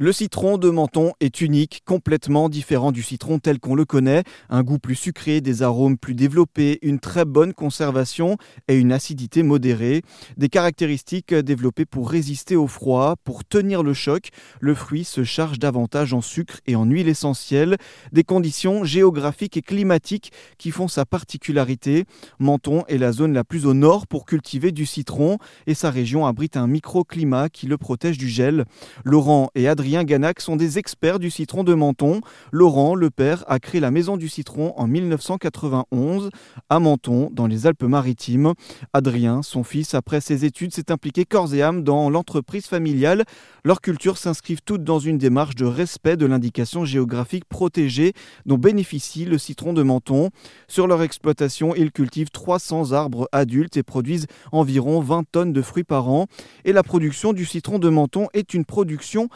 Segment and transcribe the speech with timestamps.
[0.00, 4.22] Le citron de Menton est unique, complètement différent du citron tel qu'on le connaît.
[4.48, 8.36] Un goût plus sucré, des arômes plus développés, une très bonne conservation
[8.68, 10.02] et une acidité modérée.
[10.36, 14.28] Des caractéristiques développées pour résister au froid, pour tenir le choc.
[14.60, 17.76] Le fruit se charge davantage en sucre et en huile essentielle.
[18.12, 22.04] Des conditions géographiques et climatiques qui font sa particularité.
[22.38, 26.24] Menton est la zone la plus au nord pour cultiver du citron et sa région
[26.24, 28.64] abrite un microclimat qui le protège du gel.
[29.04, 32.20] Laurent et Adrien Adrien Ganac sont des experts du citron de Menton.
[32.52, 36.28] Laurent, le père, a créé la Maison du Citron en 1991
[36.68, 38.52] à Menton, dans les Alpes-Maritimes.
[38.92, 43.24] Adrien, son fils, après ses études, s'est impliqué corps et âme dans l'entreprise familiale.
[43.64, 48.12] Leurs cultures s'inscrivent toutes dans une démarche de respect de l'indication géographique protégée
[48.44, 50.28] dont bénéficie le citron de Menton.
[50.68, 55.84] Sur leur exploitation, ils cultivent 300 arbres adultes et produisent environ 20 tonnes de fruits
[55.84, 56.26] par an.
[56.66, 59.30] Et la production du citron de Menton est une production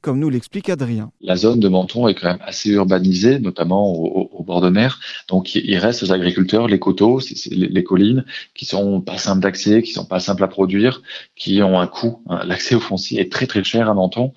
[0.00, 1.10] comme nous l'explique Adrien.
[1.20, 5.00] La zone de Menton est quand même assez urbanisée, notamment au, bord de mer.
[5.28, 7.20] Donc, il reste aux agriculteurs les coteaux,
[7.50, 11.02] les, collines, qui sont pas simples d'accès, qui sont pas simples à produire,
[11.36, 12.22] qui ont un coût.
[12.28, 12.42] Hein.
[12.46, 14.32] L'accès au foncier est très très cher à Menton.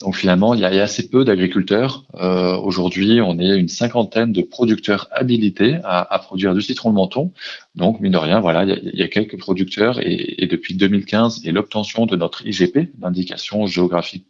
[0.00, 2.04] Donc, finalement, il y a, assez peu d'agriculteurs.
[2.14, 7.30] Euh, aujourd'hui, on est une cinquantaine de producteurs habilités à, produire du citron de Menton.
[7.76, 11.52] Donc, mine de rien, voilà, il y a, quelques producteurs et, et depuis 2015 et
[11.52, 14.26] l'obtention de notre IGP, l'indication géographique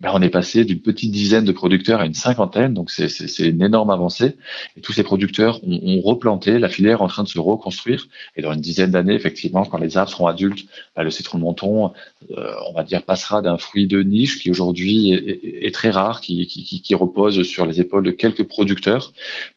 [0.00, 3.62] ben, on est passé d'une petite dizaine de producteurs à une cinquantaine, donc c'est une
[3.62, 4.36] énorme avancée.
[4.76, 8.08] Et tous ces producteurs ont, replanté, la filière en train de se reconstruire.
[8.34, 11.42] Et dans une dizaine d'années, effectivement, quand les arbres seront adultes, ben, le citron de
[11.42, 11.92] menton,
[12.30, 16.94] euh, on va dire, passera d'un fruit de niche qui aujourd'hui est, très rare, qui,
[16.94, 19.12] repose sur les épaules de quelques producteurs.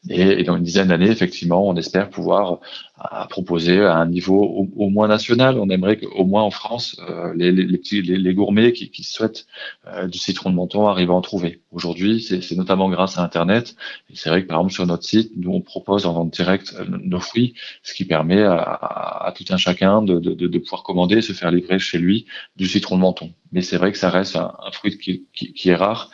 [0.10, 2.60] Et, dans une dizaine d'années, effectivement, on espère pouvoir
[3.04, 5.60] à proposer à un niveau au, moins national.
[5.60, 9.46] On aimerait qu'au moins en France, euh, les, les, petits, les, gourmets qui, qui souhaitent
[9.88, 11.62] euh, du citron de menton arrivent à en trouver.
[11.72, 13.76] Aujourd'hui, c'est notamment grâce à Internet.
[14.10, 16.74] Et c'est vrai que par exemple sur notre site, nous on propose en vente directe
[16.80, 20.84] euh, nos fruits, ce qui permet à, à, tout un chacun de, de, de, pouvoir
[20.84, 22.26] commander et se faire livrer chez lui
[22.56, 23.32] du citron de menton.
[23.52, 26.10] Mais c'est vrai que ça reste un, un fruit qui, qui, qui, est rare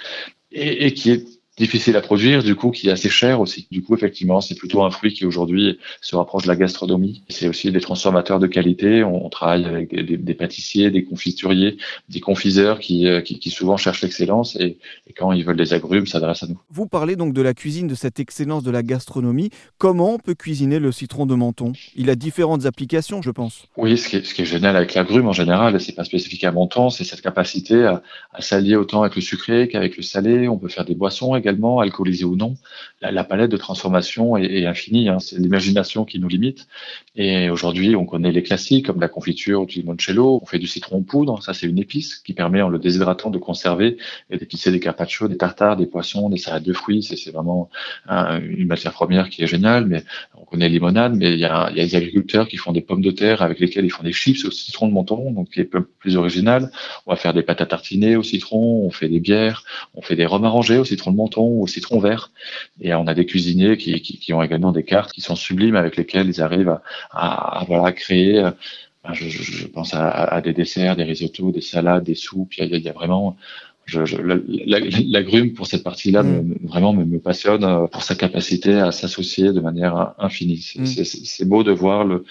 [0.51, 3.67] et, et qui est difficile à produire, du coup, qui est assez cher aussi.
[3.69, 7.23] Du coup, effectivement, c'est plutôt un fruit qui aujourd'hui se rapproche de la gastronomie.
[7.27, 9.03] C'est aussi des transformateurs de qualité.
[9.03, 11.77] On, travaille avec des, pâtissiers, des confituriers,
[12.07, 14.77] des confiseurs qui, euh, qui, souvent cherchent l'excellence et,
[15.17, 16.59] quand ils veulent des agrumes, s'adressent à nous.
[16.71, 19.49] Vous parlez donc de la cuisine, de cette excellence de la gastronomie.
[19.77, 21.73] Comment on peut cuisiner le citron de menton?
[21.95, 23.65] Il a différentes applications, je pense.
[23.75, 26.43] Oui, ce qui est, ce qui est génial avec l'agrume en général, c'est pas spécifique
[26.45, 28.01] à menton, c'est cette capacité à,
[28.33, 30.47] à s'allier autant avec le sucré qu'avec le salé.
[30.47, 31.48] On peut faire des boissons également
[31.79, 32.55] alcoolisé ou non.
[33.01, 35.09] La, palette de transformation est, infinie.
[35.09, 35.19] Hein.
[35.19, 36.67] C'est l'imagination qui nous limite.
[37.15, 40.39] Et aujourd'hui, on connaît les classiques comme la confiture du limoncello.
[40.41, 41.41] On fait du citron poudre.
[41.41, 43.97] Ça, c'est une épice qui permet, en le déshydratant, de conserver
[44.29, 47.03] et d'épicer des carpaccio, des tartares, des poissons, des salades de fruits.
[47.03, 47.69] C'est vraiment
[48.09, 49.85] une matière première qui est géniale.
[49.85, 50.03] Mais
[50.49, 53.59] connaît limonade, mais il y, a, des agriculteurs qui font des pommes de terre avec
[53.59, 56.71] lesquels ils font des chips au citron de menton, donc qui est plus original.
[57.05, 58.85] On va faire des pâtes à tartiner au citron.
[58.85, 59.63] On fait des bières.
[59.93, 62.31] On fait des rhums arrangés au citron de menton au citron vert.
[62.81, 65.95] Et on a des cuisiniers qui, qui, ont également des cartes qui sont sublimes avec
[65.95, 66.79] lesquelles ils arrivent
[67.11, 68.39] à, voilà, créer.
[68.39, 68.51] Euh,
[69.03, 72.53] ben, je, je, pense à, des desserts, des risottos, des salades, des soupes.
[72.57, 73.37] Il y a, il y a vraiment
[73.89, 76.57] je, pour cette partie-là mm.
[76.63, 80.73] vraiment me, passionne euh, pour sa capacité à s'associer de manière infinie.
[80.75, 80.85] Mm.
[80.85, 82.23] C'est beau de voir le,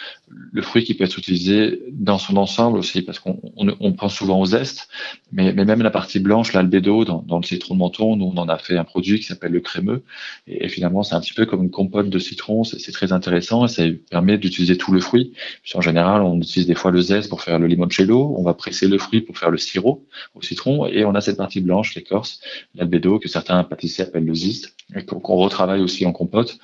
[0.52, 4.14] le, fruit qui peut être utilisé dans son ensemble aussi, parce qu'on on, on, pense
[4.14, 4.88] souvent aux zestes,
[5.32, 8.38] mais, mais même la partie blanche, l'albédo, dans, dans, le citron de menton, nous on
[8.38, 10.02] en a fait un produit qui s'appelle le crémeux,
[10.46, 13.68] et, finalement c'est un petit peu comme une compote de citron, c'est très intéressant et
[13.68, 15.32] ça permet d'utiliser tout le fruit.
[15.74, 18.86] en général, on utilise des fois le zeste pour faire le limoncello, on va presser
[18.88, 22.40] le fruit pour faire le sirop au citron, et on a cette partie blanche, l'écorce,
[22.74, 26.58] l'albédo, que certains pâtissiers appellent le ziste, et qu'on retravaille aussi en compote.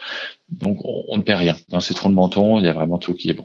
[0.50, 1.56] Donc, on, ne perd rien.
[1.68, 3.42] Dans ces troncs de menton, il y a vraiment tout qui est bon.